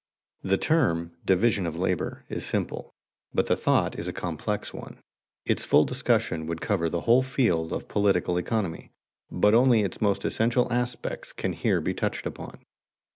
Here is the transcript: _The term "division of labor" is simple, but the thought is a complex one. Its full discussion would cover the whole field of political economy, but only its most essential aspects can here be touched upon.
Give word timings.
_The 0.49 0.57
term 0.57 1.11
"division 1.23 1.67
of 1.67 1.75
labor" 1.77 2.25
is 2.27 2.43
simple, 2.43 2.91
but 3.35 3.45
the 3.45 3.55
thought 3.55 3.99
is 3.99 4.07
a 4.07 4.11
complex 4.11 4.73
one. 4.73 4.97
Its 5.45 5.63
full 5.63 5.85
discussion 5.85 6.47
would 6.47 6.59
cover 6.59 6.89
the 6.89 7.01
whole 7.01 7.21
field 7.21 7.71
of 7.71 7.87
political 7.87 8.35
economy, 8.39 8.89
but 9.29 9.53
only 9.53 9.83
its 9.83 10.01
most 10.01 10.25
essential 10.25 10.73
aspects 10.73 11.33
can 11.33 11.53
here 11.53 11.81
be 11.81 11.93
touched 11.93 12.25
upon. 12.25 12.63